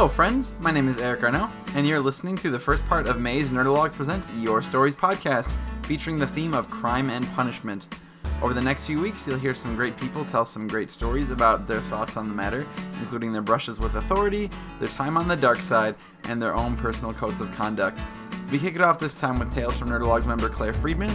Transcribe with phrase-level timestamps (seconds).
[0.00, 0.54] Hello, friends.
[0.60, 3.92] My name is Eric Arnell, and you're listening to the first part of May's Nerdologues
[3.92, 7.86] Presents Your Stories podcast, featuring the theme of crime and punishment.
[8.40, 11.68] Over the next few weeks, you'll hear some great people tell some great stories about
[11.68, 12.66] their thoughts on the matter,
[12.98, 17.12] including their brushes with authority, their time on the dark side, and their own personal
[17.12, 18.00] codes of conduct.
[18.50, 21.12] We kick it off this time with tales from Nerdologues member Claire Friedman,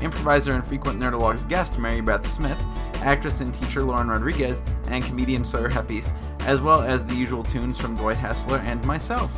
[0.00, 2.62] improviser and frequent Nerdologues guest Mary Beth Smith,
[3.02, 7.78] actress and teacher Lauren Rodriguez, and comedian Sawyer Heppes, as well as the usual tunes
[7.78, 9.32] from Dwight Hassler and myself.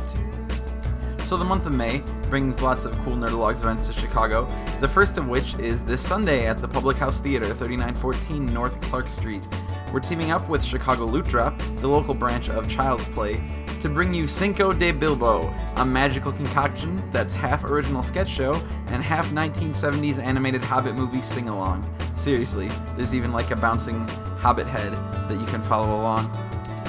[1.23, 4.47] So the month of May brings lots of cool Nerdologues events to Chicago,
[4.81, 9.07] the first of which is this Sunday at the Public House Theatre, 3914 North Clark
[9.07, 9.47] Street.
[9.93, 13.41] We're teaming up with Chicago Loot Drop, the local branch of Child's Play,
[13.81, 19.01] to bring you Cinco de Bilbo, a magical concoction that's half original sketch show and
[19.01, 21.83] half 1970s animated Hobbit movie sing along.
[22.15, 24.93] Seriously, there's even like a bouncing Hobbit head
[25.27, 26.29] that you can follow along.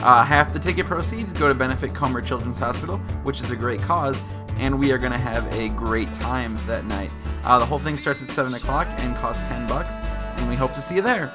[0.02, 3.80] Uh, half the ticket proceeds go to benefit Comer Children's Hospital, which is a great
[3.80, 4.18] cause,
[4.56, 7.12] and we are going to have a great time that night.
[7.44, 10.74] Uh, the whole thing starts at 7 o'clock and costs 10 bucks, and we hope
[10.74, 11.32] to see you there.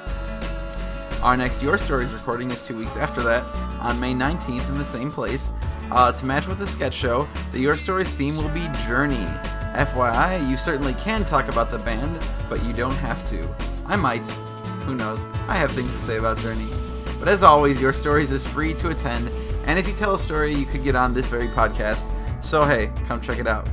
[1.22, 3.42] Our next Your Stories recording is two weeks after that,
[3.80, 5.50] on May 19th in the same place.
[5.90, 9.26] Uh, to match with the sketch show, the Your Stories theme will be Journey.
[9.74, 13.48] FYI, you certainly can talk about the band, but you don't have to.
[13.86, 14.24] I might.
[14.84, 15.20] Who knows?
[15.48, 16.68] I have things to say about Journey.
[17.18, 19.28] But as always, Your Stories is free to attend,
[19.66, 22.04] and if you tell a story, you could get on this very podcast.
[22.42, 23.68] So hey, come check it out.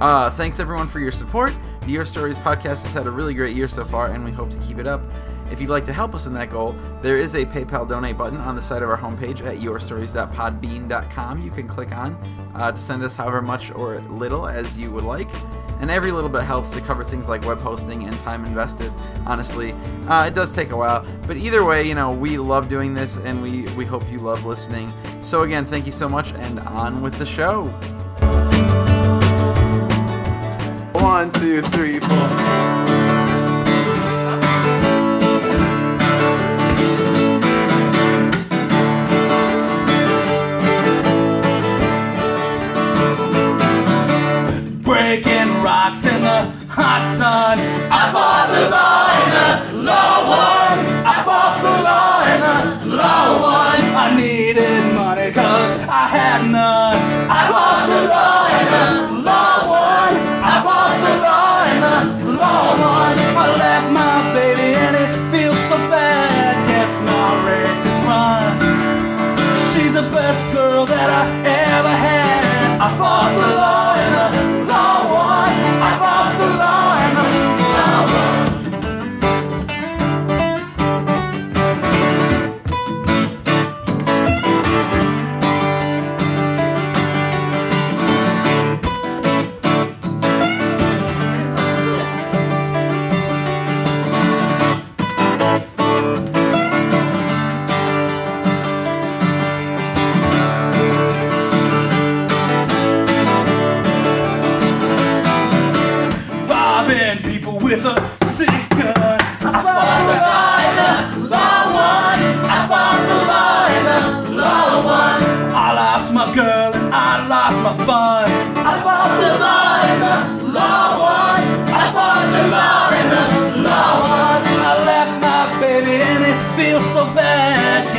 [0.00, 1.52] Uh, thanks everyone for your support.
[1.82, 4.50] The Your Stories podcast has had a really great year so far, and we hope
[4.50, 5.00] to keep it up.
[5.50, 8.40] If you'd like to help us in that goal, there is a PayPal donate button
[8.40, 11.42] on the side of our homepage at yourstories.podbean.com.
[11.42, 12.14] You can click on
[12.54, 15.28] uh, to send us however much or little as you would like.
[15.80, 18.92] And every little bit helps to cover things like web hosting and time invested.
[19.26, 19.74] Honestly,
[20.08, 23.18] uh, it does take a while, but either way, you know, we love doing this,
[23.18, 24.92] and we we hope you love listening.
[25.22, 27.64] So again, thank you so much, and on with the show.
[31.02, 33.05] One, two, three, four.
[46.76, 47.58] Hot sun.
[47.90, 48.95] I fought the law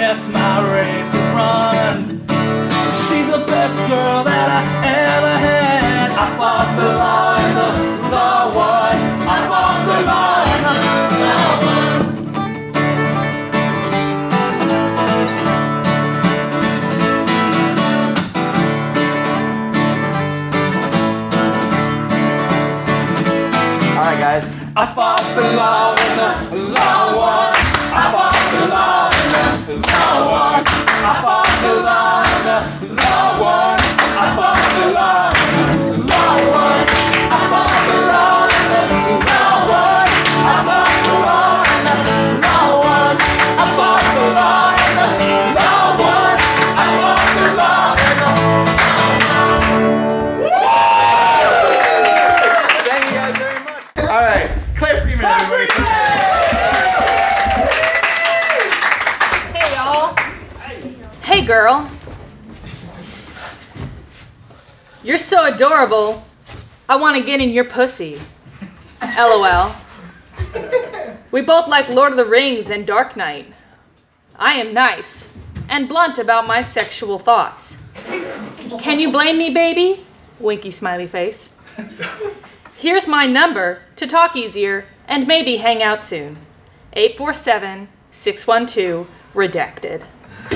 [0.08, 2.24] Guess my race is run.
[3.08, 6.12] She's the best girl that I ever had.
[6.12, 7.68] I fought the law and the
[8.16, 8.96] law won.
[9.28, 10.76] I fought the law and the
[11.28, 12.00] law won.
[23.98, 24.46] All right, guys.
[24.78, 26.67] I fought the law and the
[29.68, 29.76] the.
[29.76, 32.24] I fought the law.
[34.20, 35.37] I fought the law
[61.48, 61.90] girl.
[65.02, 66.26] You're so adorable.
[66.90, 68.20] I want to get in your pussy.
[69.18, 69.74] LOL.
[71.32, 73.54] We both like Lord of the Rings and Dark Knight.
[74.36, 75.32] I am nice
[75.70, 77.78] and blunt about my sexual thoughts.
[78.80, 80.06] Can you blame me, baby?
[80.42, 81.54] Winky smiley face.
[82.76, 86.38] Here's my number to talk easier and maybe hang out soon.
[86.92, 90.04] 847 612 redacted.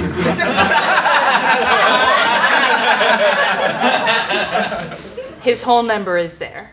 [5.41, 6.71] His whole number is there.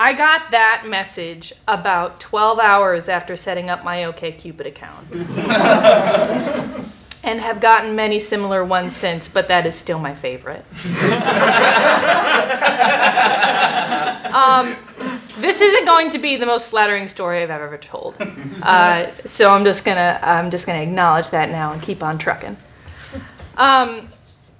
[0.00, 5.08] I got that message about 12 hours after setting up my OKCupid account.
[7.24, 10.64] and have gotten many similar ones since, but that is still my favorite.
[14.32, 14.76] um,
[15.40, 18.16] this isn't going to be the most flattering story I've ever told,
[18.62, 22.56] uh, so I'm just gonna I'm just gonna acknowledge that now and keep on trucking.
[23.56, 24.08] Um,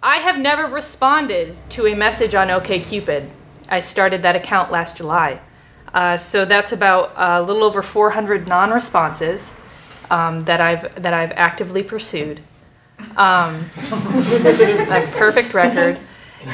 [0.03, 3.29] I have never responded to a message on OKCupid.
[3.69, 5.41] I started that account last July,
[5.93, 9.55] uh, so that's about a little over 400 non-responses
[10.11, 12.41] um, that I've that I've actively pursued.
[13.17, 15.99] Um, a perfect record,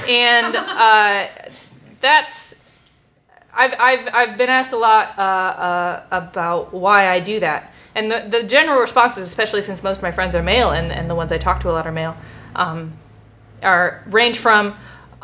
[0.09, 1.29] and uh,
[2.01, 2.64] that's
[3.55, 7.73] I've, I've, I've been asked a lot uh, uh, about why I do that.
[7.95, 11.09] And the, the general responses, especially since most of my friends are male and, and
[11.09, 12.17] the ones I talk to a lot are male,
[12.57, 12.93] um,
[13.63, 14.75] are range from,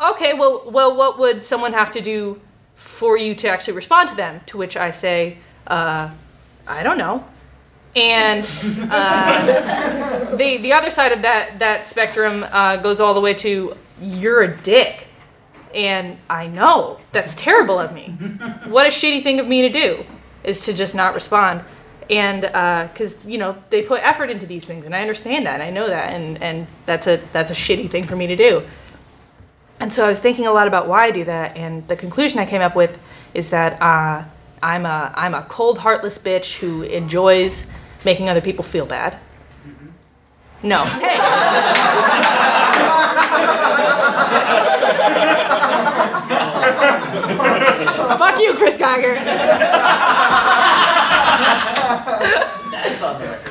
[0.01, 2.39] okay, well, well, what would someone have to do
[2.75, 4.41] for you to actually respond to them?
[4.47, 5.37] To which I say,
[5.67, 6.09] uh,
[6.67, 7.25] I don't know.
[7.93, 8.45] And
[8.89, 13.75] uh, the, the other side of that, that spectrum uh, goes all the way to,
[14.01, 15.07] you're a dick.
[15.73, 18.09] And I know that's terrible of me.
[18.67, 20.05] what a shitty thing of me to do
[20.43, 21.63] is to just not respond.
[22.09, 25.61] And because uh, you know they put effort into these things, and I understand that,
[25.61, 28.63] I know that, and and that's a that's a shitty thing for me to do.
[29.79, 32.37] And so I was thinking a lot about why I do that, and the conclusion
[32.39, 32.99] I came up with
[33.33, 34.25] is that uh,
[34.61, 37.65] I'm a I'm a cold, heartless bitch who enjoys
[38.03, 39.17] making other people feel bad.
[40.63, 40.83] No.
[40.83, 41.17] Hey.
[48.17, 49.15] Fuck you, Chris Geiger.
[52.71, 53.41] That's on the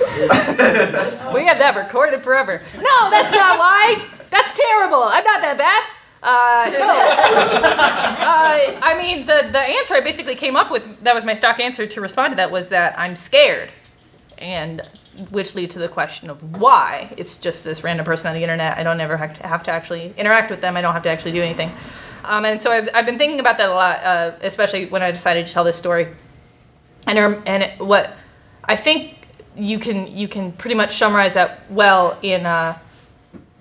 [1.35, 2.63] we have that recorded forever.
[2.77, 4.03] No, that's not why.
[4.31, 5.03] That's terrible.
[5.03, 5.83] I'm not that bad.
[6.23, 6.87] Uh, no.
[8.27, 11.59] uh, I mean, the, the answer I basically came up with, that was my stock
[11.61, 13.71] answer to respond to that, was that I'm scared.
[14.39, 14.83] And
[15.31, 17.13] which leads to the question of why.
[17.17, 18.79] It's just this random person on the internet.
[18.79, 20.77] I don't ever have to, have to actually interact with them.
[20.77, 21.71] I don't have to actually do anything.
[22.25, 25.11] Um, and so I've, I've been thinking about that a lot, uh, especially when I
[25.11, 26.09] decided to tell this story.
[27.07, 28.13] And, um, and what
[28.65, 29.27] I think
[29.57, 32.79] you can you can pretty much summarize that well in uh,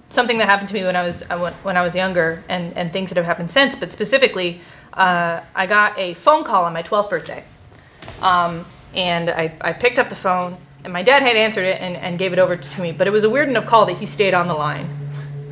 [0.09, 2.91] something that happened to me when I was uh, when I was younger, and, and
[2.91, 3.75] things that have happened since.
[3.75, 4.61] But specifically,
[4.93, 7.43] uh, I got a phone call on my 12th birthday,
[8.21, 8.65] um,
[8.95, 12.17] and I, I picked up the phone, and my dad had answered it and, and
[12.17, 12.91] gave it over to me.
[12.91, 14.87] But it was a weird enough call that he stayed on the line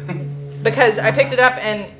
[0.64, 1.92] because I picked it up and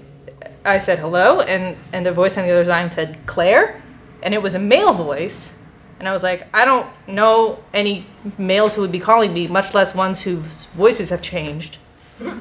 [0.66, 3.82] I said hello, and and the voice on the other line said Claire,
[4.22, 5.54] and it was a male voice.
[6.00, 8.06] And I was like, I don't know any
[8.38, 11.78] males who would be calling me, much less ones whose voices have changed.
[12.20, 12.34] and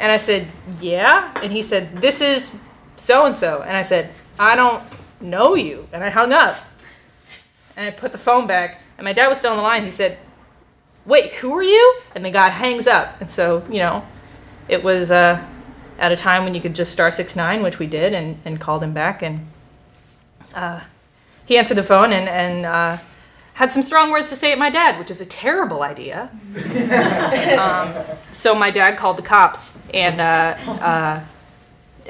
[0.00, 0.46] I said,
[0.80, 1.32] Yeah.
[1.42, 2.56] And he said, This is
[2.96, 3.62] so and so.
[3.62, 4.82] And I said, I don't
[5.20, 5.88] know you.
[5.92, 6.56] And I hung up.
[7.76, 8.80] And I put the phone back.
[8.98, 9.84] And my dad was still on the line.
[9.84, 10.18] He said,
[11.04, 12.00] Wait, who are you?
[12.14, 13.20] And the guy hangs up.
[13.20, 14.04] And so, you know,
[14.68, 15.44] it was uh,
[15.98, 18.60] at a time when you could just star six nine, which we did, and, and
[18.60, 19.22] called him back.
[19.22, 19.46] And
[20.54, 20.80] uh,
[21.44, 22.98] he answered the phone and, and uh,
[23.54, 26.28] had some strong words to say at my dad, which is a terrible idea.
[27.58, 27.94] um,
[28.32, 31.20] so my dad called the cops and uh, uh,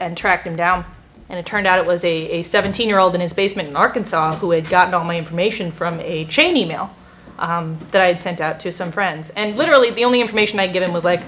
[0.00, 0.84] and tracked him down.
[1.28, 4.36] And it turned out it was a 17 year old in his basement in Arkansas
[4.36, 6.94] who had gotten all my information from a chain email
[7.38, 9.30] um, that I had sent out to some friends.
[9.30, 11.22] And literally, the only information I'd given was like,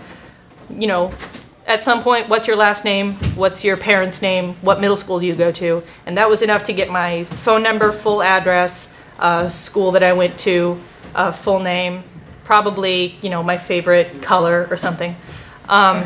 [0.70, 1.10] you know,
[1.66, 3.12] at some point, what's your last name?
[3.34, 4.54] What's your parents' name?
[4.62, 5.82] What middle school do you go to?
[6.06, 10.14] And that was enough to get my phone number, full address, uh, school that I
[10.14, 10.80] went to,
[11.14, 12.04] uh, full name,
[12.44, 15.14] probably, you know, my favorite color or something.
[15.68, 16.04] Um,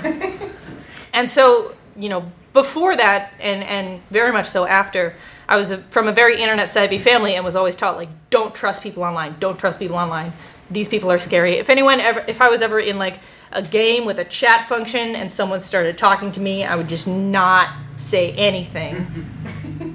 [1.15, 5.15] and so, you know, before that, and, and very much so after,
[5.49, 8.55] I was a, from a very internet savvy family and was always taught, like, don't
[8.55, 10.33] trust people online, don't trust people online.
[10.71, 11.59] These people are scary.
[11.59, 13.19] If anyone ever, if I was ever in like
[13.51, 17.07] a game with a chat function and someone started talking to me, I would just
[17.07, 17.69] not
[17.99, 19.27] say anything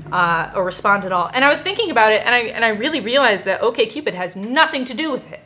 [0.11, 1.31] uh, or respond at all.
[1.33, 4.35] And I was thinking about it, and I and I really realized that OkCupid has
[4.35, 5.41] nothing to do with it.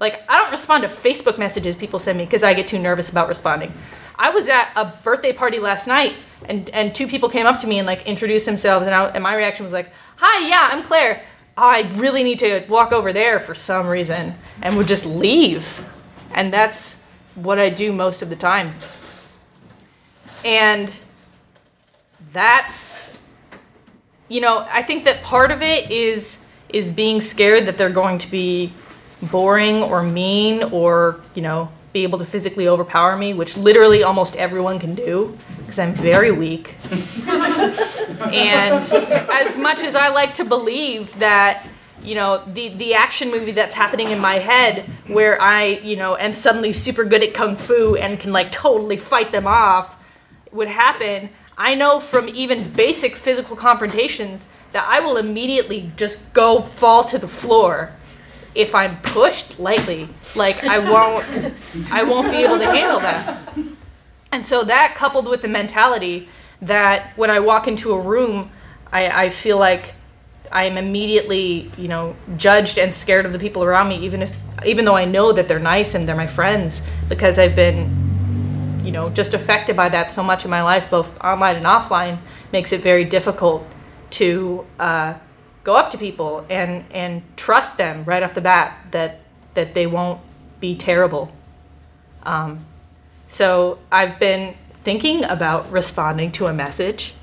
[0.00, 3.08] Like I don't respond to Facebook messages people send me because I get too nervous
[3.08, 3.72] about responding.
[4.18, 6.14] I was at a birthday party last night,
[6.48, 9.22] and and two people came up to me and like introduced themselves, and I, and
[9.22, 11.22] my reaction was like, "Hi, yeah, I'm Claire.
[11.56, 15.86] I really need to walk over there for some reason," and would just leave,
[16.34, 17.00] and that's
[17.34, 18.74] what I do most of the time.
[20.44, 20.92] And
[22.32, 23.12] that's
[24.32, 28.16] you know, I think that part of it is is being scared that they're going
[28.16, 28.72] to be
[29.30, 34.36] boring or mean or, you know, be able to physically overpower me, which literally almost
[34.36, 36.76] everyone can do because I'm very weak.
[38.32, 41.66] and as much as I like to believe that
[42.02, 46.16] you know the the action movie that's happening in my head where I you know
[46.16, 49.96] am suddenly super good at kung fu and can like totally fight them off
[50.50, 56.60] would happen I know from even basic physical confrontations that I will immediately just go
[56.60, 57.92] fall to the floor
[58.54, 60.08] if I'm pushed lightly.
[60.34, 61.54] Like I won't
[61.90, 63.38] I won't be able to handle that.
[64.30, 66.28] And so that coupled with the mentality
[66.62, 68.50] that when I walk into a room,
[68.90, 69.94] I, I feel like
[70.50, 74.36] I am immediately, you know, judged and scared of the people around me, even if
[74.64, 78.92] even though I know that they're nice and they're my friends, because I've been you
[78.92, 82.18] know just affected by that so much in my life, both online and offline,
[82.52, 83.66] makes it very difficult
[84.10, 85.14] to uh,
[85.64, 89.20] go up to people and and trust them right off the bat that
[89.54, 90.20] that they won't
[90.60, 91.30] be terrible.
[92.22, 92.64] Um,
[93.28, 94.54] so I've been
[94.84, 97.14] thinking about responding to a message.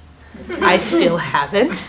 [0.61, 1.85] I still haven't,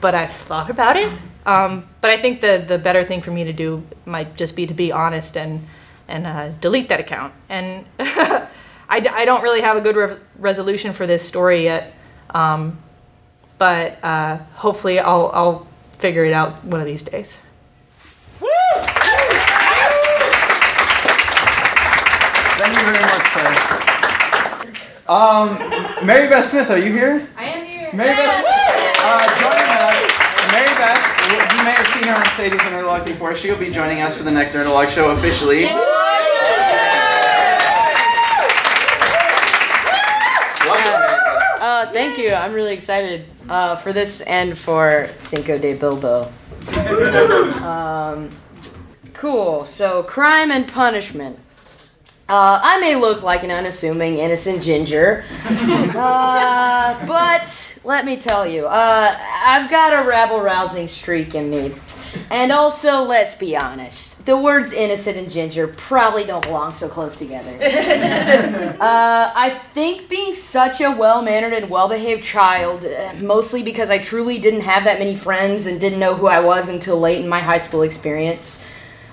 [0.00, 1.10] but I've thought about it.
[1.46, 4.66] Um, but I think the the better thing for me to do might just be
[4.66, 5.60] to be honest and
[6.08, 7.32] and uh, delete that account.
[7.48, 11.94] And I, d- I don't really have a good re- resolution for this story yet,
[12.30, 12.78] um,
[13.64, 15.66] but uh, hopefully I'll, I'll
[15.96, 17.38] figure it out one of these days.
[22.60, 23.56] Thank you very much, Claire.
[25.08, 25.56] Um,
[26.06, 27.26] Mary Beth Smith, are you here?
[27.38, 27.88] I am here.
[27.94, 28.44] Mary Beth,
[28.98, 29.96] uh, joining us.
[30.52, 31.00] Mary Beth,
[31.56, 33.34] you may have seen her on stage with Nerdologues before.
[33.34, 35.64] She'll be joining us for the next Nerdologues show officially.
[40.66, 41.44] Welcome, Mary Beth.
[41.84, 42.32] Uh, thank you.
[42.32, 46.32] I'm really excited uh, for this and for Cinco de Bilbo.
[47.62, 48.30] um,
[49.12, 49.66] cool.
[49.66, 51.38] So, crime and punishment.
[52.26, 58.64] Uh, I may look like an unassuming, innocent ginger, uh, but let me tell you,
[58.64, 61.74] uh, I've got a rabble rousing streak in me.
[62.30, 67.16] And also, let's be honest, the words innocent and ginger probably don't belong so close
[67.16, 67.54] together.
[68.84, 73.90] Uh, I think being such a well mannered and well behaved child, uh, mostly because
[73.90, 77.20] I truly didn't have that many friends and didn't know who I was until late
[77.20, 78.64] in my high school experience,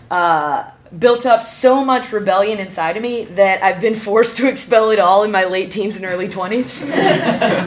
[0.10, 4.92] uh, built up so much rebellion inside of me that I've been forced to expel
[4.92, 6.82] it all in my late teens and early 20s.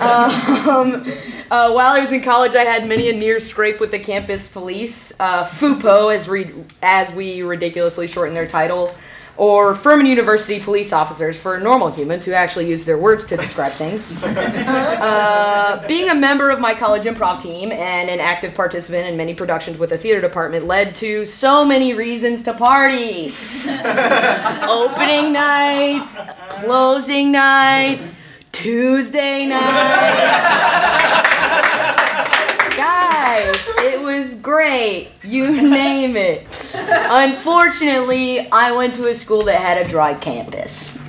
[0.68, 1.04] um,
[1.50, 4.50] uh, while I was in college, I had many a near scrape with the campus
[4.50, 8.94] police, uh, FUPO, as, re- as we ridiculously shorten their title,
[9.36, 13.72] or Furman University police officers for normal humans who actually use their words to describe
[13.72, 14.24] things.
[15.04, 19.34] Uh, being a member of my college improv team and an active participant in many
[19.34, 23.26] productions with the theater department led to so many reasons to party.
[24.66, 28.16] Opening nights, closing nights,
[28.52, 31.20] Tuesday nights.
[33.34, 35.08] Guys, it was great.
[35.24, 36.46] You name it.
[36.76, 41.00] Unfortunately, I went to a school that had a dry campus.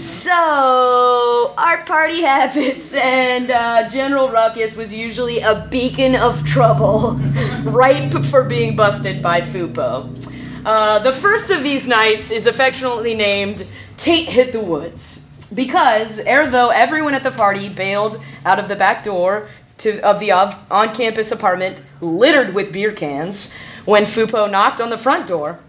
[0.00, 7.14] So, our party habits and uh, general ruckus was usually a beacon of trouble,
[7.64, 10.64] ripe for being busted by FUPO.
[10.64, 13.66] Uh, the first of these nights is affectionately named
[13.96, 15.28] Tate Hit the Woods.
[15.52, 20.20] Because, ere though everyone at the party bailed out of the back door to, of
[20.20, 23.52] the on campus apartment littered with beer cans
[23.84, 25.60] when Fupo knocked on the front door,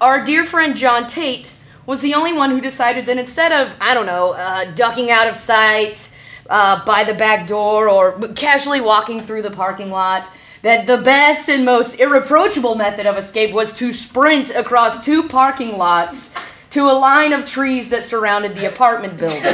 [0.00, 1.48] our dear friend John Tate
[1.86, 5.28] was the only one who decided that instead of, I don't know, uh, ducking out
[5.28, 6.10] of sight
[6.50, 10.28] uh, by the back door or casually walking through the parking lot,
[10.62, 15.78] that the best and most irreproachable method of escape was to sprint across two parking
[15.78, 16.34] lots
[16.70, 19.44] to a line of trees that surrounded the apartment buildings.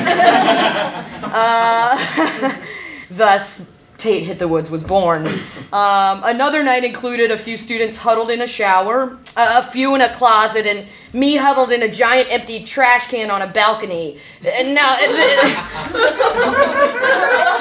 [1.22, 1.98] uh,
[3.16, 5.26] thus, Tate Hit the Woods was born.
[5.72, 10.12] Um, another night included a few students huddled in a shower, a few in a
[10.12, 14.18] closet, and me huddled in a giant empty trash can on a balcony.
[14.44, 14.98] And now,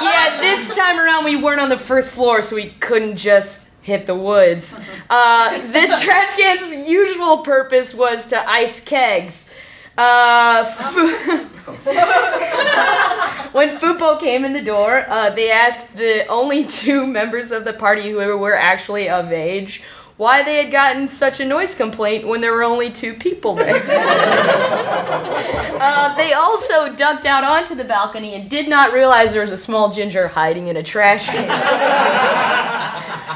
[0.00, 4.06] yeah, this time around we weren't on the first floor, so we couldn't just hit
[4.06, 4.80] the woods.
[5.08, 9.48] Uh, this trash can's usual purpose was to ice kegs.
[9.96, 10.64] Uh,
[13.52, 17.72] when Fupo came in the door, uh, they asked the only two members of the
[17.72, 19.82] party who were actually of age
[20.16, 23.74] why they had gotten such a noise complaint when there were only two people there.
[25.80, 29.56] uh, they also ducked out onto the balcony and did not realize there was a
[29.56, 31.48] small ginger hiding in a trash can.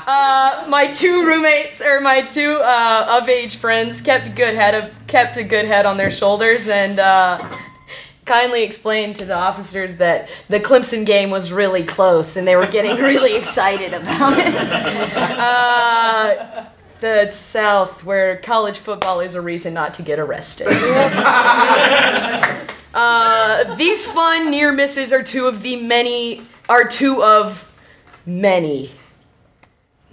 [0.08, 4.74] Uh, my two roommates or my two uh, of age friends kept a good head
[4.74, 7.38] of, kept a good head on their shoulders and uh,
[8.24, 12.66] kindly explained to the officers that the Clemson game was really close and they were
[12.66, 14.54] getting really excited about it.
[15.36, 16.64] Uh,
[17.00, 20.66] the South, where college football is a reason not to get arrested.
[22.96, 27.70] Uh, these fun near misses are two of the many, are two of
[28.24, 28.90] many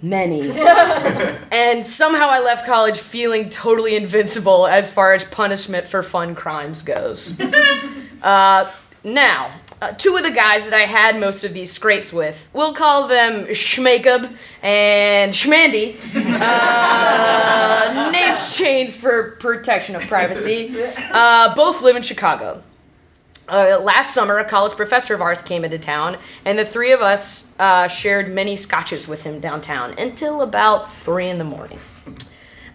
[0.04, 0.50] many.
[1.50, 6.82] and somehow I left college feeling totally invincible as far as punishment for fun crimes
[6.82, 7.40] goes.
[8.22, 8.66] Uh,
[9.04, 9.50] now,
[9.82, 13.06] uh, two of the guys that I had most of these scrapes with, we'll call
[13.06, 15.96] them Schmakeb and Schmandy.
[16.40, 20.74] Uh, names changed for protection of privacy.
[21.12, 22.62] Uh, both live in Chicago.
[23.46, 27.02] Uh, last summer, a college professor of ours came into town, and the three of
[27.02, 31.78] us uh, shared many scotches with him downtown until about three in the morning.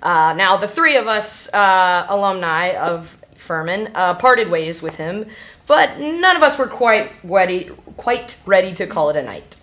[0.01, 5.25] Uh, now, the three of us, uh, alumni of Furman, uh, parted ways with him,
[5.65, 9.61] but none of us were quite ready, quite ready to call it a night.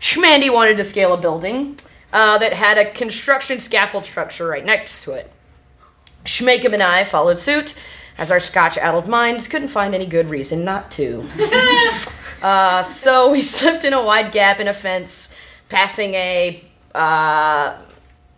[0.00, 1.76] Schmandy wanted to scale a building
[2.12, 5.30] uh, that had a construction scaffold structure right next to it.
[6.24, 7.80] Schmakem and I followed suit,
[8.20, 11.26] as our scotch addled minds couldn't find any good reason not to.
[12.42, 15.34] uh, so we slipped in a wide gap in a fence,
[15.70, 16.62] passing a
[16.94, 17.80] uh,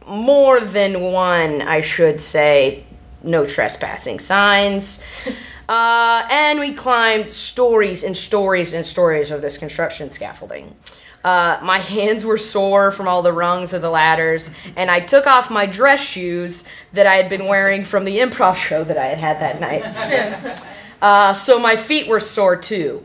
[0.07, 2.85] more than one, I should say,
[3.23, 5.05] no trespassing signs.
[5.69, 10.75] Uh, and we climbed stories and stories and stories of this construction scaffolding.
[11.25, 15.27] Uh, my hands were sore from all the rungs of the ladders, and I took
[15.27, 19.07] off my dress shoes that I had been wearing from the improv show that I
[19.07, 20.59] had had that night.
[21.03, 23.05] Uh, so my feet were sore too,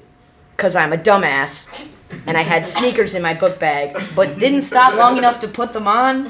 [0.56, 1.96] because I'm a dumbass,
[2.28, 5.74] and I had sneakers in my book bag, but didn't stop long enough to put
[5.74, 6.26] them on.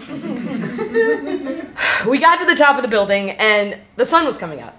[2.07, 4.77] we got to the top of the building, and the sun was coming up.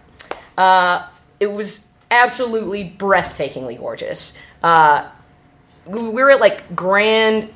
[0.56, 1.06] Uh,
[1.38, 4.38] it was absolutely breathtakingly gorgeous.
[4.62, 5.10] Uh,
[5.88, 7.52] we were at like Grand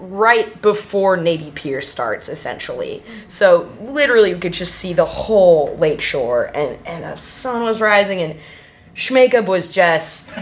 [0.00, 3.02] right before Navy Pier starts, essentially.
[3.26, 7.80] So literally, we could just see the whole lake shore, and and the sun was
[7.80, 8.38] rising, and
[8.94, 10.32] Schmakeb was just,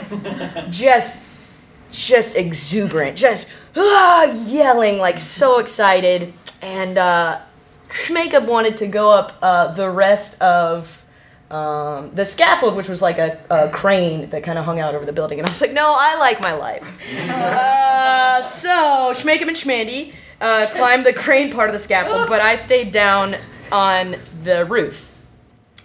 [0.70, 1.26] just,
[1.90, 7.40] just exuberant, just ah, yelling like so excited, and uh,
[7.88, 11.04] Schmakeb wanted to go up uh, the rest of
[11.50, 15.04] um, the scaffold, which was like a, a crane that kind of hung out over
[15.04, 15.38] the building.
[15.38, 16.82] And I was like, no, I like my life.
[17.30, 22.56] uh, so Schmakem and Schmandy uh, climbed the crane part of the scaffold, but I
[22.56, 23.36] stayed down
[23.72, 25.07] on the roof.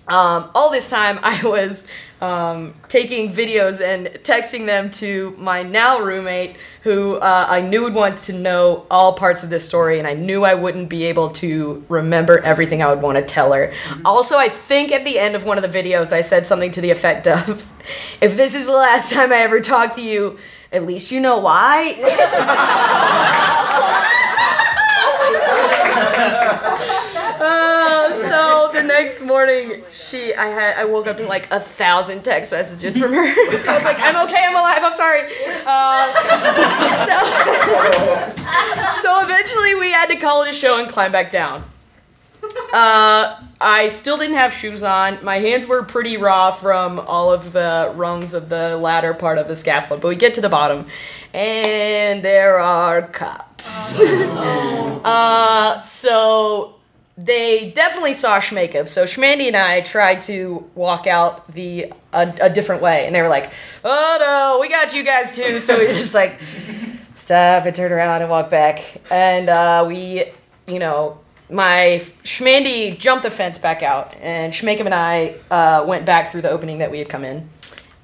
[0.08, 1.88] Um, all this time, I was
[2.20, 7.94] um, taking videos and texting them to my now roommate, who uh, I knew would
[7.94, 11.30] want to know all parts of this story, and I knew I wouldn't be able
[11.32, 13.74] to remember everything I would want to tell her.
[14.04, 16.82] Also, I think at the end of one of the videos, I said something to
[16.82, 17.66] the effect of,
[18.22, 20.38] If this is the last time I ever talk to you,
[20.72, 21.94] at least you know why.
[27.46, 28.10] Uh,
[28.74, 32.98] the next morning, she, I had, I woke up to like a thousand text messages
[32.98, 33.22] from her.
[33.24, 35.24] I was like, I'm okay, I'm alive, I'm sorry.
[35.66, 36.08] Uh,
[39.02, 41.64] so, so eventually, we had to call it a show and climb back down.
[42.74, 45.24] Uh, I still didn't have shoes on.
[45.24, 49.48] My hands were pretty raw from all of the rungs of the ladder part of
[49.48, 50.02] the scaffold.
[50.02, 50.88] But we get to the bottom,
[51.34, 54.02] and there are cops.
[54.02, 56.76] uh, so
[57.18, 58.90] they definitely saw Schmakeb.
[58.90, 63.22] So Schmandy and I tried to walk out the a, a different way, and they
[63.22, 63.52] were like,
[63.84, 66.40] "Oh no, we got you guys too." So we just like
[67.16, 70.26] stop and turn around and walk back, and uh, we,
[70.68, 76.06] you know, my Schmandy jumped the fence back out, and Schmakem and I uh, went
[76.06, 77.48] back through the opening that we had come in,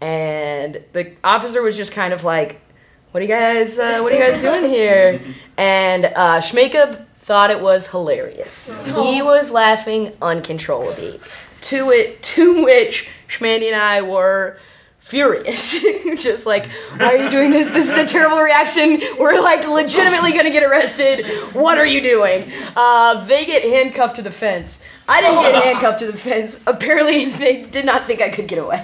[0.01, 2.61] and the officer was just kind of like,
[3.09, 3.79] "What are you guys?
[3.79, 5.19] Uh, what are you guys doing here?"
[5.57, 8.75] And uh, Schmakeb thought it was hilarious.
[8.85, 11.19] He was laughing uncontrollably.
[11.61, 14.57] To it, to which Schmandy and I were
[14.97, 15.79] furious.
[16.17, 16.65] Just like,
[16.97, 17.69] why are you doing this?
[17.69, 18.99] This is a terrible reaction.
[19.19, 21.23] We're like legitimately gonna get arrested.
[21.53, 22.51] What are you doing?
[22.75, 24.83] Uh, they get handcuffed to the fence.
[25.07, 26.63] I didn't get handcuffed to the fence.
[26.65, 28.81] Apparently, they did not think I could get away.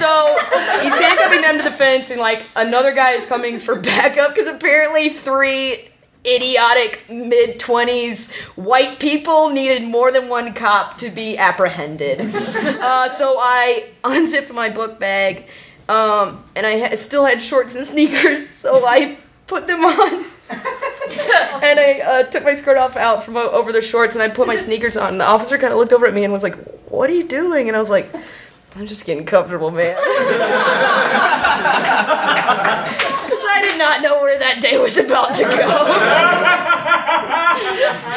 [0.00, 3.26] so I t- so he's handcuffing them to the fence, and like another guy is
[3.26, 5.88] coming for backup because apparently three
[6.26, 12.20] idiotic mid 20s white people needed more than one cop to be apprehended.
[12.80, 15.48] Uh, so I unzipped my book bag,
[15.88, 20.24] um, and I ha- still had shorts and sneakers, so I put them on.
[20.50, 24.46] and I uh, took my skirt off out from over the shorts, and I put
[24.46, 25.12] my sneakers on.
[25.12, 26.56] And the officer kind of looked over at me and was like,
[26.88, 28.10] "What are you doing?" And I was like,
[28.76, 29.96] "I'm just getting comfortable, man."
[33.30, 35.50] Because I did not know where that day was about to go.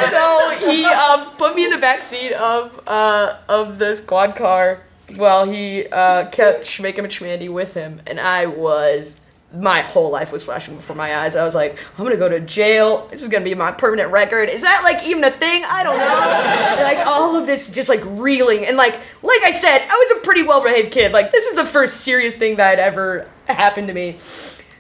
[0.09, 4.81] so he um, put me in the back seat of uh, of the squad car
[5.15, 9.19] while he uh, kept Shmeka Mchmandy with him, and I was.
[9.53, 11.35] My whole life was flashing before my eyes.
[11.35, 13.07] I was like, I'm gonna go to jail.
[13.11, 14.49] This is gonna be my permanent record.
[14.49, 15.63] Is that like even a thing?
[15.65, 16.79] I don't know.
[16.83, 20.25] Like all of this just like reeling and like like I said, I was a
[20.25, 21.11] pretty well behaved kid.
[21.11, 24.17] Like this is the first serious thing that had ever happened to me.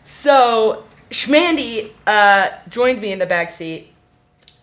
[0.03, 3.92] So Schmandy uh, joins me in the back seat.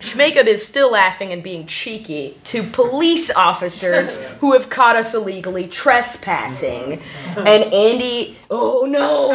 [0.01, 5.69] Schmakeb is still laughing and being cheeky to police officers who have caught us illegally
[5.69, 7.01] trespassing.
[7.37, 9.31] And Andy, oh no!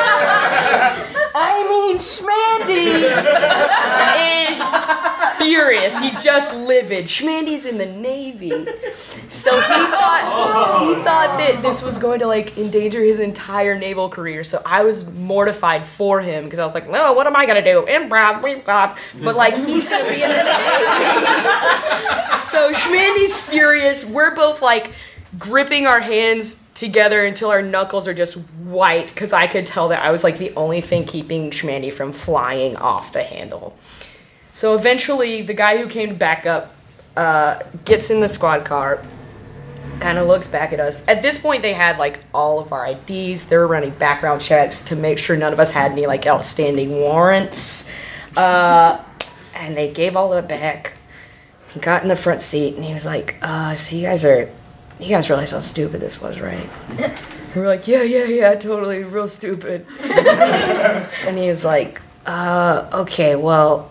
[1.90, 3.04] mean, Schmandy
[4.50, 4.62] is
[5.38, 5.98] furious.
[5.98, 7.06] He's just livid.
[7.06, 8.66] Schmandy's in the Navy.
[9.28, 14.08] So he thought he thought that this was going to like endanger his entire naval
[14.08, 14.44] career.
[14.44, 17.64] So I was mortified for him because I was like, no, what am I gonna
[17.64, 17.84] do?
[17.88, 18.98] Improv, improv.
[19.22, 21.26] But like he's gonna be in the Navy.
[22.40, 24.04] so Schmandy's furious.
[24.04, 24.92] We're both like
[25.38, 30.02] gripping our hands together until our knuckles are just white because I could tell that
[30.02, 33.76] I was like the only thing keeping Schmandy from flying off the handle.
[34.52, 36.74] So eventually, the guy who came to back up
[37.16, 39.04] uh, gets in the squad car,
[40.00, 41.06] kind of looks back at us.
[41.06, 43.46] At this point, they had like all of our IDs.
[43.46, 46.92] They were running background checks to make sure none of us had any like outstanding
[46.92, 47.92] warrants.
[48.36, 49.04] Uh,
[49.54, 50.94] and they gave all of it back.
[51.72, 54.50] He got in the front seat and he was like, uh, so you guys are,
[55.00, 56.68] you guys realize how stupid this was, right?
[57.54, 59.86] We were like, yeah, yeah, yeah, totally, real stupid.
[60.02, 63.90] and he was like, uh, okay, well,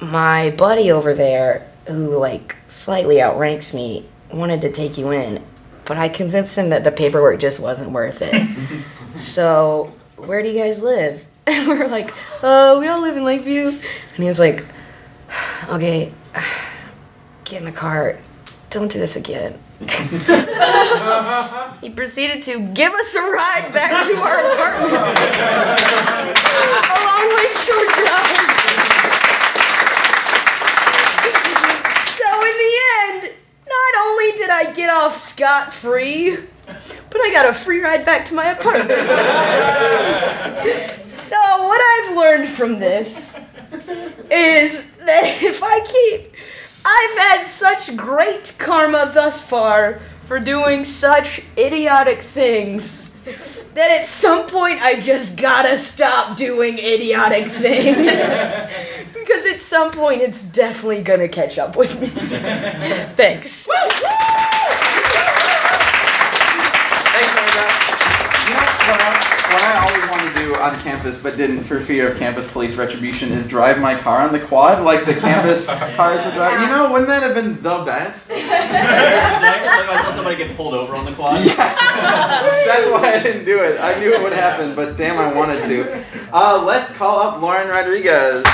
[0.00, 5.44] my buddy over there, who like slightly outranks me, wanted to take you in,
[5.84, 8.48] but I convinced him that the paperwork just wasn't worth it.
[9.18, 11.24] so, where do you guys live?
[11.48, 13.68] And we were like, uh, we all live in Lakeview.
[13.68, 14.66] And he was like,
[15.70, 16.12] okay,
[17.44, 18.18] get in the car.
[18.68, 19.58] Don't do this again.
[21.80, 24.92] he proceeded to give us a ride back to our apartment.
[26.98, 28.42] Along Lakeshore Drive.
[32.10, 33.30] So in the end,
[33.68, 36.38] not only did I get off scot free,
[37.10, 38.90] but I got a free ride back to my apartment.
[41.08, 43.36] so what I've learned from this
[44.28, 46.32] is that if I keep
[46.90, 53.14] I've had such great karma thus far for doing such idiotic things
[53.74, 57.96] that at some point I just gotta stop doing idiotic things.
[59.12, 62.06] because at some point it's definitely gonna catch up with me.
[62.08, 63.16] Thanks.
[63.18, 64.02] Thanks,
[67.36, 67.84] Mary Beth.
[68.48, 69.12] You know, what I,
[69.52, 70.07] what I always wanted to do
[70.68, 74.32] on campus, but didn't for fear of campus police retribution, is drive my car on
[74.32, 76.60] the quad like the campus cars would drive.
[76.60, 78.30] You know, wouldn't that have been the best?
[78.30, 81.44] like, like I saw somebody get pulled over on the quad.
[81.44, 81.54] Yeah.
[82.66, 83.80] That's why I didn't do it.
[83.80, 86.04] I knew it would happen, but damn, I wanted to.
[86.32, 88.44] Uh, let's call up Lauren Rodriguez.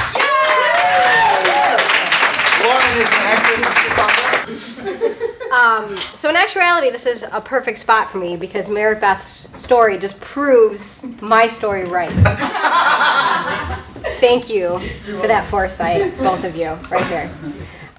[2.62, 3.83] Lauren is an actress in Chicago.
[5.54, 9.98] Um, so in actuality, this is a perfect spot for me because Mary Beth's story
[9.98, 12.10] just proves my story right.
[14.18, 14.80] Thank you
[15.20, 17.30] for that foresight, both of you, right there.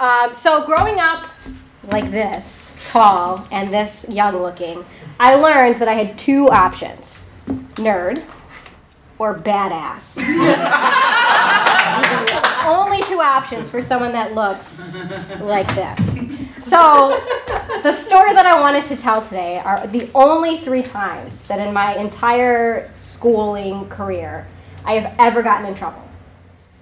[0.02, 1.30] Um, so growing up
[1.94, 4.84] like this, tall and this young looking,
[5.18, 7.26] I learned that I had two options:
[7.76, 8.22] nerd
[9.18, 10.18] or badass.
[12.68, 14.94] Only two options for someone that looks
[15.40, 16.15] like this.
[16.66, 17.24] So,
[17.84, 21.72] the story that I wanted to tell today are the only three times that in
[21.72, 24.48] my entire schooling career
[24.84, 26.02] I have ever gotten in trouble.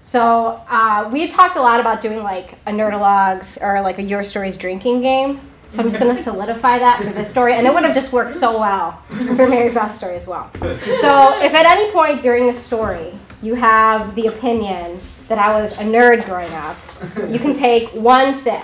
[0.02, 4.02] So uh, we had talked a lot about doing like a Nerdologues or like a
[4.02, 5.42] Your Stories drinking game.
[5.68, 8.32] So I'm just gonna solidify that for this story, and it would have just worked
[8.32, 8.94] so well
[9.36, 10.50] for Mary Beth's story as well.
[10.62, 15.78] So if at any point during the story you have the opinion that I was
[15.78, 16.78] a nerd growing up,
[17.30, 18.64] you can take one sip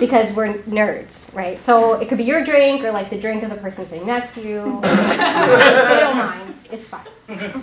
[0.00, 1.62] because we're nerds, right?
[1.62, 4.34] So it could be your drink or like the drink of the person sitting next
[4.34, 4.80] to you.
[4.82, 6.56] they don't mind.
[6.70, 7.06] It's fine.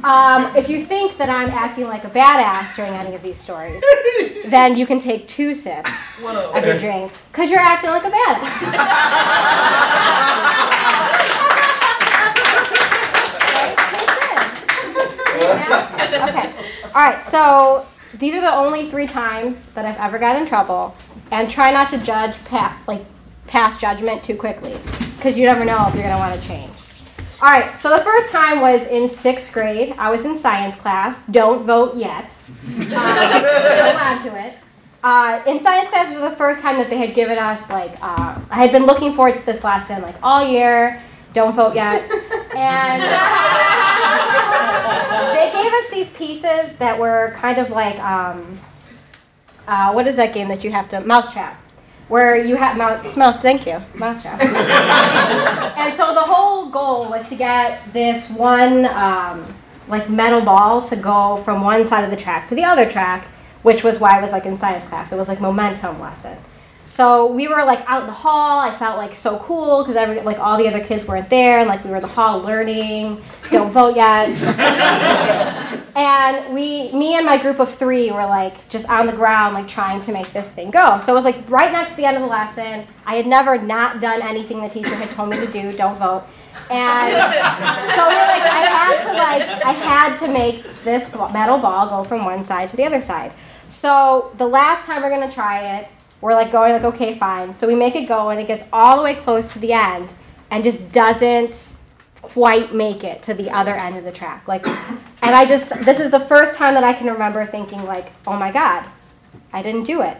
[0.03, 3.83] Um, if you think that I'm acting like a badass during any of these stories,
[4.45, 5.91] then you can take two sips
[6.23, 9.69] of your drink because you're acting like a badass.
[16.29, 16.53] okay.
[16.95, 17.23] All right.
[17.25, 17.85] So
[18.17, 20.95] these are the only three times that I've ever got in trouble,
[21.31, 23.03] and try not to judge pa- like
[23.47, 24.77] pass judgment too quickly,
[25.17, 26.73] because you never know if you're gonna want to change.
[27.41, 27.77] All right.
[27.79, 29.95] So the first time was in sixth grade.
[29.97, 31.25] I was in science class.
[31.27, 32.33] Don't vote yet.
[32.91, 34.53] Uh, on to it.
[35.03, 38.39] Uh, in science class was the first time that they had given us like uh,
[38.49, 41.01] I had been looking forward to this lesson like all year.
[41.33, 42.01] Don't vote yet.
[42.55, 43.01] And
[45.35, 48.59] they gave us these pieces that were kind of like um,
[49.69, 51.55] uh, what is that game that you have to mousetrap
[52.07, 54.41] where you have mouse, mouse thank you mousetrap
[55.77, 59.45] and so the whole goal was to get this one um,
[59.87, 63.25] like metal ball to go from one side of the track to the other track
[63.61, 66.37] which was why I was like in science class it was like momentum lesson
[66.89, 68.59] so we were like out in the hall.
[68.59, 71.69] I felt like so cool because every like all the other kids weren't there, and
[71.69, 73.21] like we were in the hall learning.
[73.51, 74.29] Don't vote yet.
[75.99, 79.67] and we, me and my group of three, were like just on the ground, like
[79.67, 80.97] trying to make this thing go.
[80.99, 82.87] So it was like right next to the end of the lesson.
[83.05, 85.73] I had never not done anything the teacher had told me to do.
[85.73, 86.23] Don't vote.
[86.71, 87.11] And
[87.95, 91.89] so we were like, I had to like, I had to make this metal ball
[91.89, 93.33] go from one side to the other side.
[93.67, 95.89] So the last time we're gonna try it,
[96.21, 98.97] we're like going like okay fine so we make it go and it gets all
[98.97, 100.13] the way close to the end
[100.51, 101.68] and just doesn't
[102.21, 104.47] quite make it to the other end of the track.
[104.47, 104.65] Like
[105.21, 108.37] and i just this is the first time that i can remember thinking like oh
[108.37, 108.87] my god
[109.53, 110.17] i didn't do it.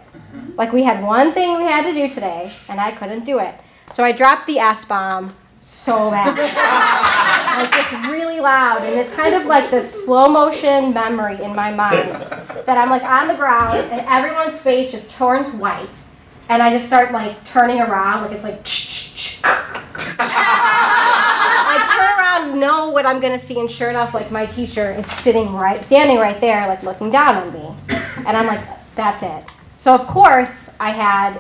[0.56, 3.54] Like we had one thing we had to do today and i couldn't do it.
[3.92, 7.26] So i dropped the s bomb so bad.
[7.60, 11.74] Like just really loud and it's kind of like this slow motion memory in my
[11.74, 12.10] mind
[12.66, 15.90] that i'm like on the ground and everyone's face just turns white
[16.48, 18.64] and i just start like turning around like it's like
[22.60, 26.17] know what I'm gonna see, and sure enough, like my teacher is sitting right, standing
[26.17, 27.74] right there, like looking down on me,
[28.28, 29.52] and I'm like, that's it.
[29.78, 31.39] So of course, I had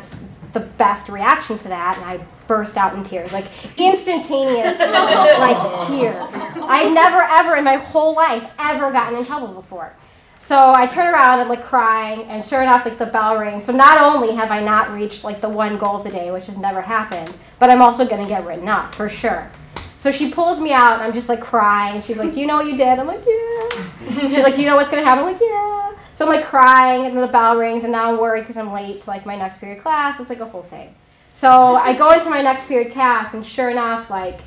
[0.53, 3.45] the best reaction to that, and I burst out in tears, like
[3.77, 6.15] instantaneous, like tears.
[6.63, 9.93] I've never ever in my whole life ever gotten in trouble before.
[10.39, 13.65] So I turn around and like crying, and sure enough, like the bell rings.
[13.65, 16.47] So not only have I not reached like the one goal of the day, which
[16.47, 19.51] has never happened, but I'm also gonna get written up for sure.
[19.99, 22.01] So she pulls me out, and I'm just like crying.
[22.01, 24.67] She's like, "Do you know what you did?" I'm like, "Yeah." She's like, "Do you
[24.67, 27.57] know what's gonna happen?" I'm like, "Yeah." So I'm like crying, and then the bell
[27.57, 30.19] rings, and now I'm worried because I'm late to like my next period class.
[30.19, 30.95] It's like a whole thing.
[31.33, 34.39] So I go into my next period class, and sure enough, like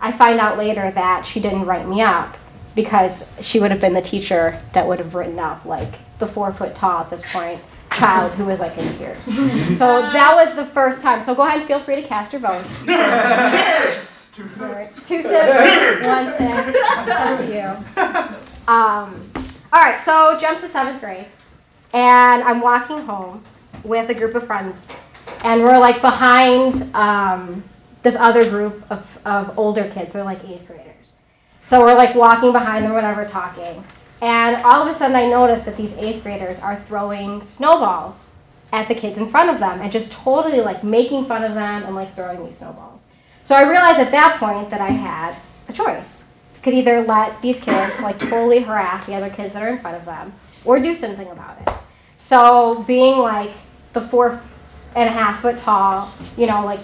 [0.00, 2.36] I find out later that she didn't write me up
[2.74, 6.52] because she would have been the teacher that would have written up like the four
[6.52, 7.60] foot tall at this point
[7.92, 9.22] child who was like in tears.
[9.78, 11.22] So that was the first time.
[11.22, 14.23] So go ahead and feel free to cast your votes.
[14.34, 15.06] Two Nerds.
[15.06, 16.74] Two sips, one sip.
[17.08, 18.66] Up to you.
[18.66, 19.30] Um,
[19.72, 21.26] all right, so jump to seventh grade,
[21.92, 23.44] and I'm walking home
[23.84, 24.88] with a group of friends,
[25.44, 27.62] and we're like behind um,
[28.02, 30.14] this other group of, of older kids.
[30.14, 31.12] They're like eighth graders.
[31.62, 33.84] So we're like walking behind them, whatever, talking.
[34.20, 38.32] And all of a sudden, I notice that these eighth graders are throwing snowballs
[38.72, 41.84] at the kids in front of them and just totally like making fun of them
[41.84, 42.93] and like throwing these snowballs.
[43.44, 45.36] So I realized at that point that I had
[45.68, 46.30] a choice.
[46.62, 49.98] Could either let these kids like totally harass the other kids that are in front
[49.98, 50.32] of them
[50.64, 51.74] or do something about it.
[52.16, 53.50] So being like
[53.92, 54.40] the four
[54.96, 56.80] and a half foot tall, you know, like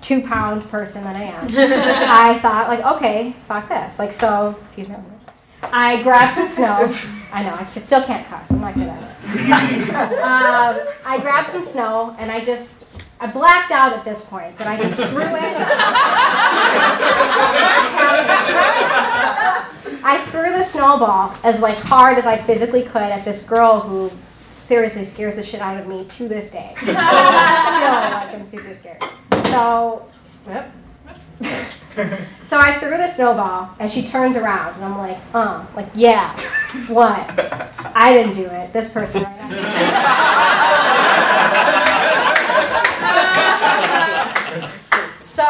[0.00, 3.98] two pound person that I am, I thought like, okay, fuck this.
[3.98, 4.94] Like so, excuse me.
[5.64, 6.94] I grabbed some snow.
[7.32, 8.48] I know, I still can't cuss.
[8.52, 9.06] I'm not good at it.
[10.26, 12.84] Um, I grabbed some snow and I just,
[13.18, 15.56] I blacked out at this point, but I just threw it.
[20.08, 24.10] I threw the snowball as like hard as I physically could at this girl who
[24.52, 26.74] seriously scares the shit out of me to this day.
[26.78, 29.02] Still, like I'm super scared.
[29.46, 30.06] So,
[30.46, 30.72] yep.
[32.44, 36.36] So I threw the snowball and she turns around and I'm like, uh, like yeah.
[36.88, 37.24] What?
[37.96, 38.72] I didn't do it.
[38.72, 40.36] This person right now.
[45.36, 45.44] So,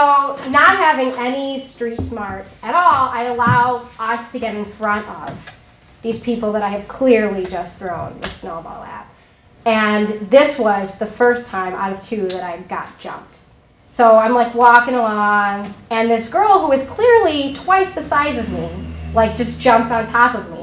[0.51, 5.57] not having any street smarts at all, I allow us to get in front of
[6.03, 9.07] these people that I have clearly just thrown the snowball at.
[9.65, 13.39] And this was the first time out of two that I got jumped.
[13.89, 18.51] So I'm like walking along, and this girl who is clearly twice the size of
[18.51, 18.69] me,
[19.15, 20.56] like just jumps on top of me.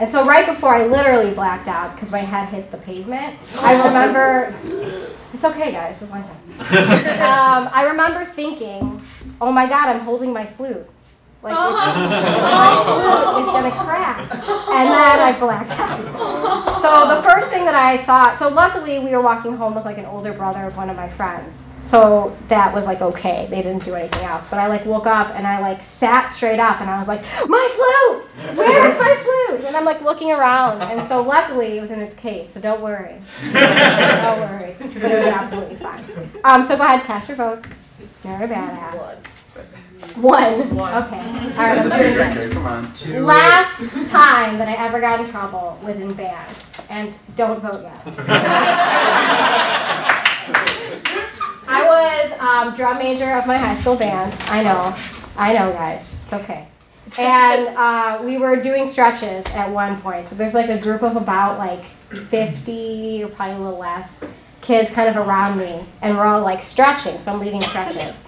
[0.00, 3.86] And so right before I literally blacked out because my head hit the pavement, I
[3.86, 4.54] remember.
[5.34, 6.00] It's okay, guys.
[6.00, 6.36] It's one time.
[7.20, 8.98] um, I remember thinking,
[9.42, 10.88] "Oh my God, I'm holding my flute.
[11.42, 11.96] Like it's-
[12.42, 14.18] my flute is gonna crack."
[14.70, 16.80] And then I blacked out.
[16.82, 18.38] So the first thing that I thought.
[18.38, 21.08] So luckily, we were walking home with like an older brother of one of my
[21.08, 21.66] friends.
[21.82, 23.46] So that was like okay.
[23.50, 24.48] They didn't do anything else.
[24.50, 27.22] But I like woke up and I like sat straight up and I was like,
[27.48, 28.56] "My flute!
[28.56, 30.82] Where's my flute?" And I'm like looking around.
[30.82, 32.50] And so luckily, it was in its case.
[32.50, 33.16] So don't worry.
[33.52, 34.76] Don't worry.
[34.78, 36.04] But it was absolutely fine.
[36.44, 37.88] Um, so go ahead, cast your votes.
[38.24, 39.18] You're a badass.
[40.16, 40.54] One.
[40.54, 40.80] Okay.
[40.80, 41.76] All right.
[41.76, 42.50] That's a doing drinker.
[42.54, 42.92] Come on.
[43.24, 46.54] Last time that I ever got in trouble was in band.
[46.88, 48.02] And don't vote yet.
[51.68, 54.34] I was um, drum major of my high school band.
[54.48, 54.96] I know.
[55.36, 56.24] I know, guys.
[56.24, 56.66] It's okay.
[57.18, 60.28] And uh, we were doing stretches at one point.
[60.28, 64.24] So there's like a group of about like 50 or probably a little less
[64.60, 65.84] kids kind of around me.
[66.02, 67.20] And we're all like stretching.
[67.20, 68.24] So I'm leading stretches.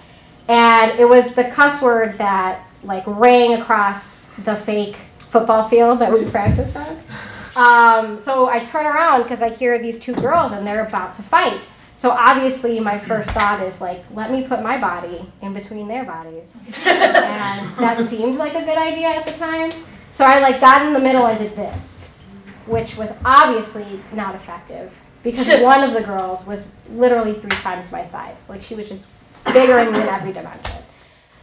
[0.47, 6.11] And it was the cuss word that like rang across the fake football field that
[6.11, 6.99] we practiced on.
[7.55, 11.21] Um, so I turn around because I hear these two girls and they're about to
[11.21, 11.59] fight.
[12.03, 16.03] So obviously, my first thought is like, let me put my body in between their
[16.03, 16.53] bodies,
[16.85, 19.71] and that seemed like a good idea at the time.
[20.11, 22.09] So I like got in the middle and did this,
[22.65, 28.03] which was obviously not effective because one of the girls was literally three times my
[28.03, 28.35] size.
[28.49, 29.05] Like she was just
[29.51, 30.81] bigger in every dimension.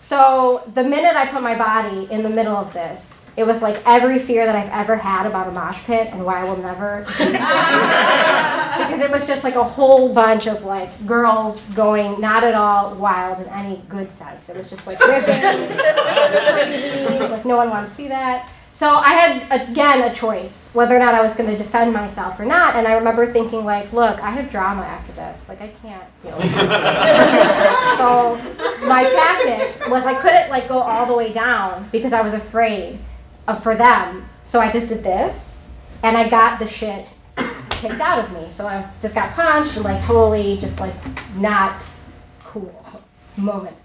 [0.01, 3.81] So the minute I put my body in the middle of this, it was like
[3.87, 7.05] every fear that I've ever had about a mosh pit and why I will never.
[7.07, 12.95] because it was just like a whole bunch of like girls going not at all
[12.97, 14.49] wild in any good sense.
[14.49, 15.23] It was just like ripping,
[16.53, 18.51] crazy, like no one wanted to see that.
[18.81, 22.41] So I had again a choice whether or not I was going to defend myself
[22.41, 22.77] or not.
[22.77, 25.47] And I remember thinking like, look, I have drama after this.
[25.51, 26.53] Like I can't deal with it.
[27.99, 28.37] so
[28.89, 32.99] my tactic was I couldn't like go all the way down because I was afraid
[33.47, 34.25] of for them.
[34.47, 35.59] So I just did this,
[36.03, 37.07] and I got the shit
[37.69, 38.49] kicked out of me.
[38.51, 40.95] So I just got punched and like totally just like
[41.37, 41.83] not
[42.45, 43.03] cool
[43.37, 43.77] moment.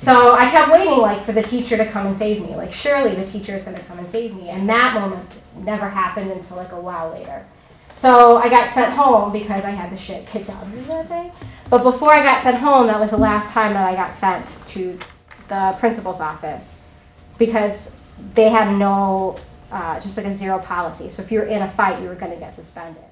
[0.00, 2.56] So I kept waiting like for the teacher to come and save me.
[2.56, 4.48] Like surely the teacher is gonna come and save me.
[4.48, 7.44] And that moment never happened until like a while later.
[7.92, 11.06] So I got sent home because I had the shit kicked out of me that
[11.06, 11.30] day.
[11.68, 14.46] But before I got sent home, that was the last time that I got sent
[14.68, 14.98] to
[15.48, 16.82] the principal's office
[17.36, 17.94] because
[18.34, 19.36] they had no,
[19.70, 21.10] uh, just like a zero policy.
[21.10, 23.02] So if you were in a fight, you were going to get suspended.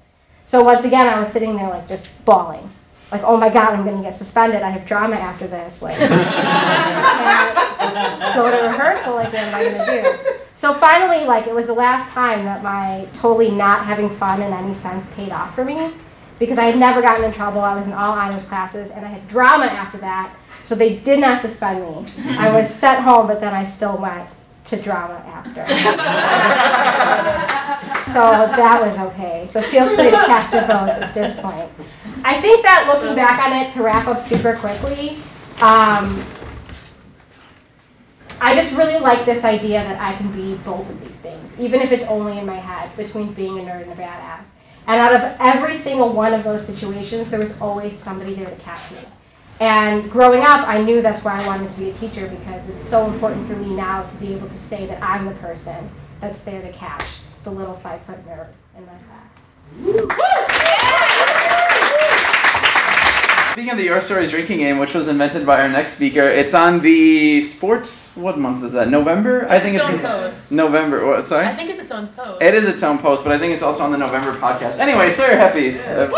[0.43, 2.71] So once again, I was sitting there like just bawling.
[3.11, 4.61] Like, oh my God, I'm going to get suspended.
[4.61, 5.81] I have drama after this.
[5.81, 5.97] Like,
[8.35, 9.15] go to rehearsal.
[9.15, 10.35] Like, what am I going to do?
[10.55, 14.53] So finally, like, it was the last time that my totally not having fun in
[14.53, 15.91] any sense paid off for me
[16.37, 17.61] because I had never gotten in trouble.
[17.61, 20.33] I was in all honors classes and I had drama after that.
[20.63, 22.05] So they did not suspend me.
[22.37, 24.27] I was sent home, but then I still went
[24.65, 25.65] to drama after.
[28.11, 28.21] so
[28.55, 29.47] that was okay.
[29.51, 31.69] So feel free to catch your votes at this point.
[32.23, 35.17] I think that looking back on it, to wrap up super quickly,
[35.61, 36.23] um,
[38.41, 41.81] I just really like this idea that I can be both of these things, even
[41.81, 44.47] if it's only in my head, between being a nerd and a badass.
[44.87, 48.55] And out of every single one of those situations, there was always somebody there to
[48.55, 48.99] catch me.
[49.59, 52.87] And growing up, I knew that's why I wanted to be a teacher because it's
[52.87, 55.89] so important for me now to be able to say that I'm the person
[56.21, 57.03] that's there to catch
[57.43, 60.65] the little five foot nerd in my class.
[63.59, 66.53] Speaking of the Your Stories drinking game, which was invented by our next speaker, it's
[66.53, 68.15] on the sports.
[68.15, 68.87] What month is that?
[68.87, 69.45] November?
[69.49, 70.49] I think its it's own in- post.
[70.53, 71.05] November.
[71.05, 71.25] What?
[71.25, 71.45] Sorry.
[71.45, 72.41] I think it's its own post.
[72.41, 74.79] It is its own post, but I think it's also on the November podcast.
[74.79, 75.89] Anyway, Sawyer Heppes.
[75.91, 76.09] Uh,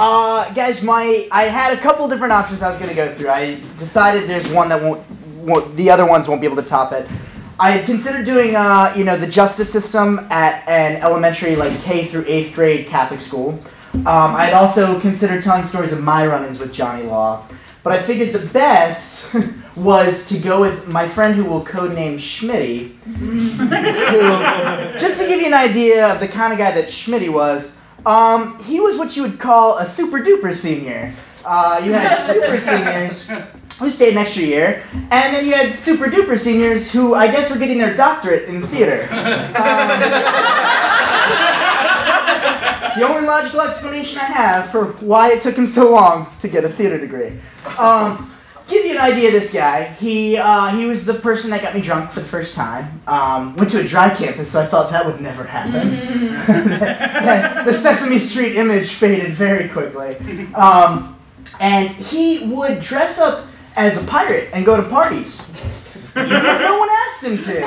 [0.00, 3.30] Uh, guys, my I had a couple different options I was gonna go through.
[3.30, 5.02] I decided there's one that won't,
[5.38, 7.08] won't the other ones won't be able to top it.
[7.58, 12.04] I had considered doing, uh, you know, the justice system at an elementary, like K
[12.04, 13.58] through eighth grade Catholic school.
[14.06, 17.44] Um, I had also considered telling stories of my run-ins with Johnny Law,
[17.82, 19.34] but but I figured the best
[19.76, 22.92] was to go with my friend who will codename Schmitty.
[23.16, 27.80] who, just to give you an idea of the kind of guy that Schmitty was,
[28.04, 31.14] um, he was what you would call a super duper senior.
[31.46, 33.30] Uh, you had super seniors
[33.78, 37.50] who stayed an extra year, and then you had super duper seniors who I guess
[37.50, 39.04] were getting their doctorate in theater.
[39.04, 40.87] Um, it's
[42.98, 46.64] the only logical explanation I have for why it took him so long to get
[46.64, 47.38] a theater degree.
[47.78, 48.32] Um,
[48.68, 49.84] give you an idea of this guy.
[49.94, 53.00] He uh, he was the person that got me drunk for the first time.
[53.06, 55.90] Um, went to a dry campus, so I felt that would never happen.
[57.66, 60.16] the Sesame Street image faded very quickly.
[60.54, 61.18] Um,
[61.60, 63.46] and he would dress up
[63.76, 65.54] as a pirate and go to parties.
[66.18, 67.64] No one asked him to.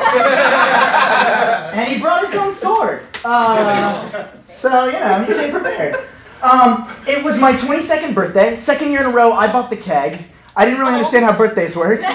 [1.74, 3.02] and he brought his own sword.
[3.24, 5.96] Uh, so, you know, he came prepared.
[6.42, 8.58] Um, it was my 22nd birthday.
[8.58, 10.26] Second year in a row, I bought the keg.
[10.56, 12.04] I didn't really understand how birthdays worked.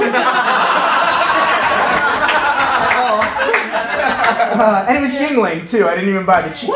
[4.59, 5.87] Uh, and it was Yuengling, too.
[5.87, 6.71] I didn't even buy the cheap.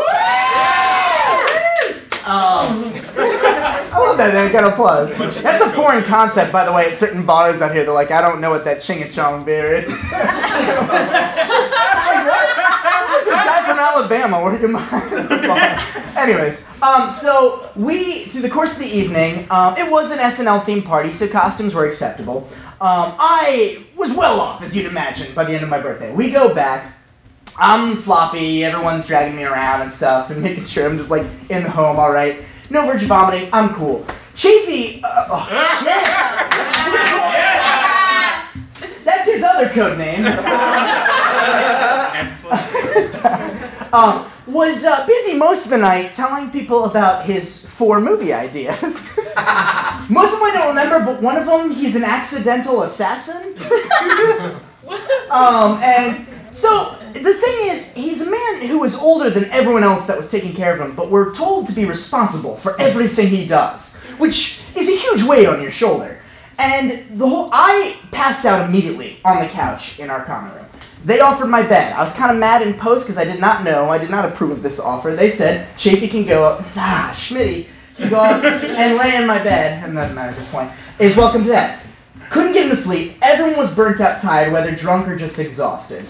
[2.28, 4.32] Um, I love that.
[4.32, 5.16] That got applause.
[5.42, 7.84] That's a foreign concept, by the way, at certain bars out here.
[7.84, 9.88] They're like, I don't know what that chingachong beer is.
[9.90, 9.98] like,
[12.28, 12.46] what?
[13.08, 16.22] Who's this guy from Alabama working behind the bar?
[16.22, 20.60] Anyways, um, so we, through the course of the evening, um, it was an SNL
[20.62, 22.46] themed party, so costumes were acceptable.
[22.80, 26.12] Um, I was well off, as you'd imagine, by the end of my birthday.
[26.14, 26.94] We go back.
[27.58, 28.64] I'm sloppy.
[28.64, 31.98] Everyone's dragging me around and stuff, and making sure I'm just like in the home,
[31.98, 32.42] all right.
[32.70, 33.50] No virgin vomiting.
[33.52, 34.06] I'm cool.
[34.34, 35.02] Chafee.
[35.02, 35.46] Uh, oh,
[35.80, 36.04] shit.
[39.04, 40.24] That's his other code name.
[43.92, 49.16] um, was uh, busy most of the night telling people about his four movie ideas.
[50.08, 53.56] most of them I don't remember, but one of them he's an accidental assassin.
[55.30, 60.06] um, and so the thing is, he's a man who is older than everyone else
[60.06, 63.46] that was taking care of him, but we're told to be responsible for everything he
[63.46, 66.20] does, which is a huge weight on your shoulder.
[66.58, 70.66] And the whole I passed out immediately on the couch in our common room.
[71.04, 71.94] They offered my bed.
[71.94, 74.26] I was kind of mad in post because I did not know, I did not
[74.26, 75.14] approve of this offer.
[75.14, 79.42] They said, Chafee can go up, ah, Schmitty can go up and lay in my
[79.42, 81.82] bed, and doesn't matter at this point, is welcome to that.
[82.28, 83.16] Couldn't get him to sleep.
[83.22, 86.04] Everyone was burnt out tired, whether drunk or just exhausted.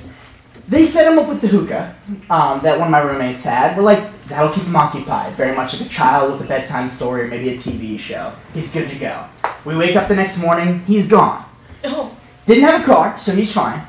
[0.69, 1.97] They set him up with the hookah
[2.29, 3.77] um, that one of my roommates had.
[3.77, 5.33] We're like, that'll keep him occupied.
[5.35, 8.33] Very much like a child with a bedtime story or maybe a TV show.
[8.55, 9.27] He's good to go.
[9.65, 11.45] We wake up the next morning, he's gone.
[11.85, 12.17] Oh.
[12.47, 13.85] Didn't have a car, so he's fine.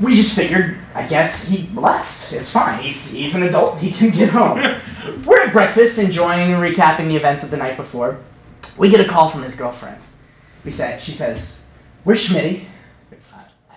[0.00, 2.32] We just figured, I guess he left.
[2.32, 2.82] It's fine.
[2.82, 3.78] He's, he's an adult.
[3.78, 4.58] He can get home.
[5.24, 8.20] We're at breakfast, enjoying and recapping the events of the night before.
[8.78, 10.00] We get a call from his girlfriend.
[10.64, 11.66] We say, she says,
[12.04, 12.64] "Where's Schmitty?"
[13.70, 13.76] I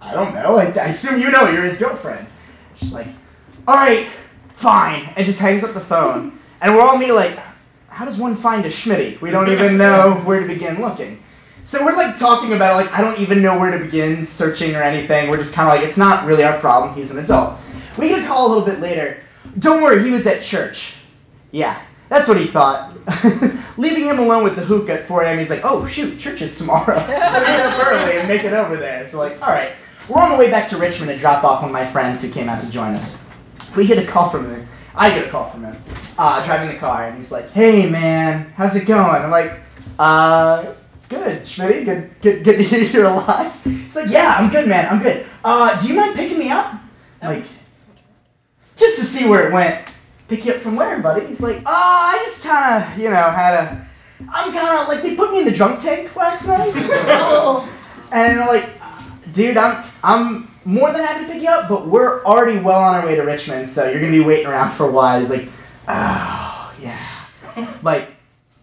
[0.00, 0.56] I don't know.
[0.58, 1.48] I, I assume you know.
[1.48, 2.26] You're his girlfriend.
[2.76, 3.06] She's like,
[3.66, 4.08] all right,
[4.54, 6.38] fine, and just hangs up the phone.
[6.60, 7.38] And we're all me like,
[7.88, 9.20] how does one find a Schmitty?
[9.20, 11.22] We don't even know where to begin looking.
[11.64, 14.76] So we're like talking about it, like I don't even know where to begin searching
[14.76, 15.30] or anything.
[15.30, 16.94] We're just kind of like, it's not really our problem.
[16.94, 17.58] He's an adult.
[17.98, 19.22] We get a call a little bit later.
[19.58, 20.94] Don't worry, he was at church.
[21.52, 22.92] Yeah, that's what he thought.
[23.78, 25.38] Leaving him alone with the hook at 4 a.m.
[25.38, 26.96] He's like, oh shoot, church is tomorrow.
[27.08, 29.08] Let me up early and make it over there.
[29.08, 29.72] So like, all right.
[30.08, 32.30] We're on the way back to Richmond to drop off one of my friends who
[32.30, 33.18] came out to join us.
[33.74, 34.68] We get a call from him.
[34.94, 35.76] I get a call from him,
[36.18, 39.52] uh, driving the car, and he's like, "Hey man, how's it going?" I'm like,
[39.98, 40.74] "Uh,
[41.14, 41.84] good, Schmitty.
[41.84, 44.88] Good, good, good to hear you're alive." He's like, "Yeah, I'm good, man.
[44.90, 45.26] I'm good.
[45.44, 46.74] Uh, do you mind picking me up?"
[47.22, 47.44] I'm like,
[48.76, 49.88] just to see where it went.
[50.28, 51.26] Pick you up from where, buddy?
[51.26, 53.86] He's like, "Oh, I just kind of, you know, had a.
[54.32, 56.74] I'm kind of like they put me in the drunk tank last night."
[58.12, 58.70] and like,
[59.32, 62.94] dude, I'm I'm more than happy to pick you up, but we're already well on
[62.94, 65.20] our way to Richmond, so you're gonna be waiting around for a while.
[65.20, 65.48] He's like,
[65.88, 66.98] oh yeah,
[67.82, 68.13] like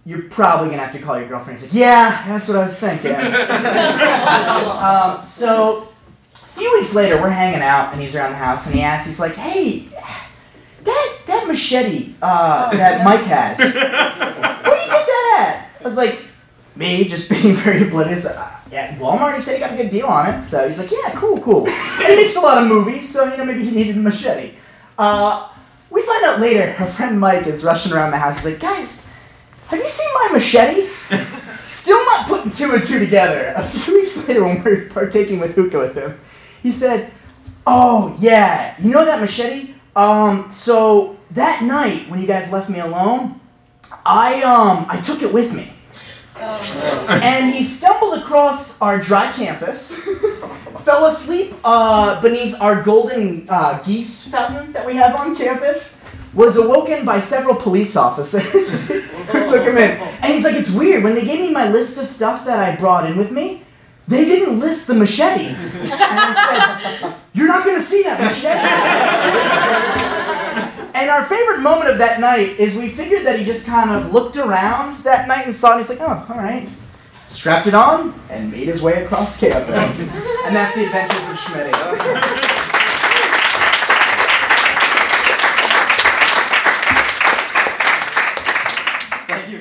[0.05, 1.59] you're probably gonna have to call your girlfriend.
[1.59, 3.11] He's like, yeah, that's what I was thinking.
[3.15, 5.89] um, so
[6.33, 9.07] a few weeks later, we're hanging out, and he's around the house, and he asks,
[9.07, 9.89] he's like, hey,
[10.83, 15.69] that that machete uh, that Mike has, where do you get that at?
[15.79, 16.25] I was like,
[16.75, 18.25] me just being very oblivious.
[18.25, 20.43] Uh, yeah, Walmart, he said he got a good deal on it.
[20.43, 21.67] So he's like, yeah, cool, cool.
[21.67, 24.53] And he makes a lot of movies, so, you know, maybe he needed a machete.
[24.97, 25.49] Uh,
[25.89, 28.43] we find out later, our friend Mike is rushing around the house.
[28.43, 29.09] He's like, guys,
[29.71, 30.89] have you seen my machete?
[31.63, 33.53] Still not putting two and two together.
[33.55, 36.19] A few weeks later, when we are partaking with hookah with him,
[36.61, 37.09] he said,
[37.65, 39.73] oh, yeah, you know that machete?
[39.95, 43.39] Um, so that night when you guys left me alone,
[44.05, 45.71] I, um, I took it with me.
[47.07, 50.03] and he stumbled across our dry campus,
[50.83, 56.03] fell asleep uh, beneath our golden uh, geese fountain that we have on campus,
[56.33, 59.03] was awoken by several police officers who
[59.33, 59.49] oh.
[59.49, 59.91] took him in.
[60.21, 62.75] And he's like, it's weird, when they gave me my list of stuff that I
[62.75, 63.63] brought in with me,
[64.07, 65.47] they didn't list the machete.
[65.47, 68.61] And I said, You're not gonna see that machete.
[71.01, 74.13] And our favorite moment of that night is we figured that he just kind of
[74.13, 75.71] looked around that night and saw it.
[75.71, 76.69] And he's like, oh, all right.
[77.27, 80.13] Strapped it on and made his way across campus.
[80.45, 82.70] and that's the adventures of Schmitty.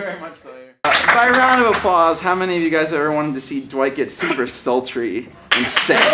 [0.01, 0.75] Very much, Sawyer.
[0.85, 3.61] Uh, by a round of applause, how many of you guys ever wanted to see
[3.61, 6.05] Dwight get super sultry and sexy?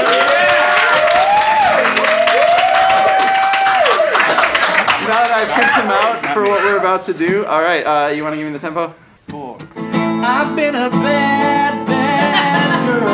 [5.07, 8.11] Now that I've picked him out for what we're about to do, all right, uh,
[8.11, 8.93] you want to give me the tempo?
[9.29, 9.57] Four.
[9.77, 13.07] I've been a bad, bad girl.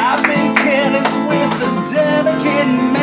[0.00, 2.97] I've been careless with a delicate man.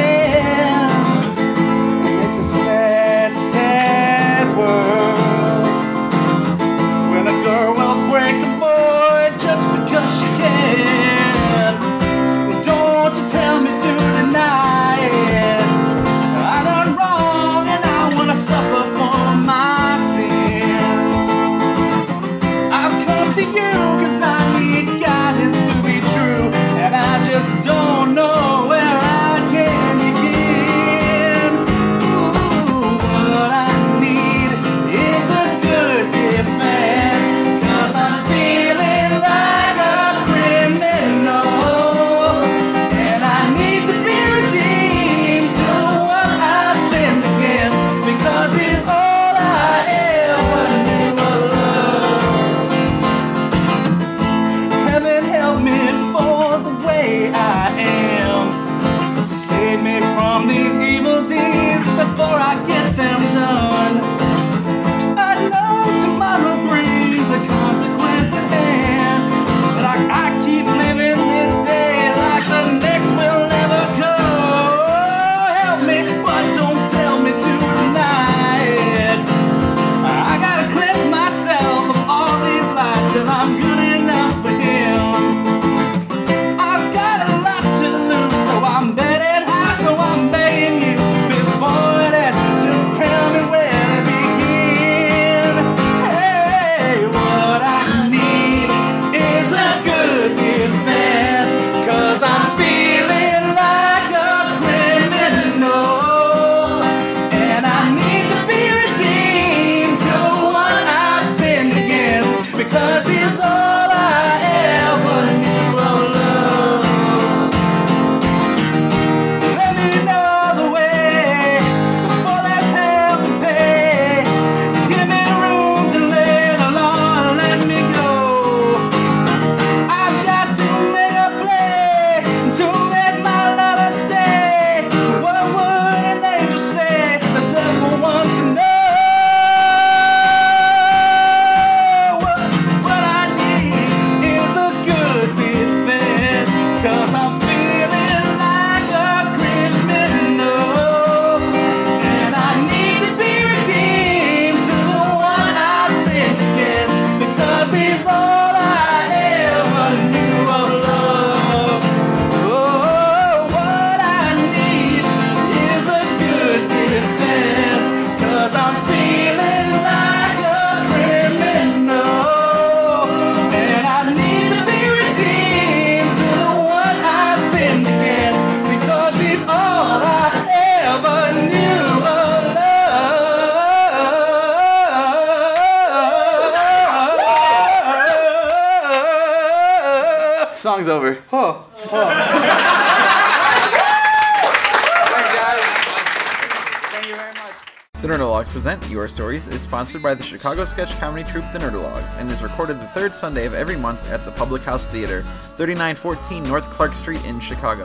[199.06, 202.82] Your Stories is sponsored by the Chicago sketch comedy troupe The Nerdologues and is recorded
[202.82, 205.22] the third Sunday of every month at the Public House Theatre,
[205.58, 207.84] 3914 North Clark Street in Chicago.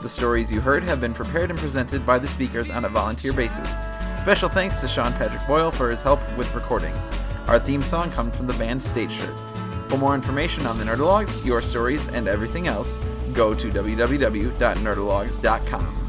[0.00, 3.32] The stories you heard have been prepared and presented by the speakers on a volunteer
[3.32, 3.68] basis.
[4.20, 6.94] Special thanks to Sean Patrick Boyle for his help with recording.
[7.48, 9.34] Our theme song comes from the band State Shirt.
[9.88, 13.00] For more information on the Nerdologues, your stories, and everything else,
[13.32, 15.99] go to www.nerdologues.com.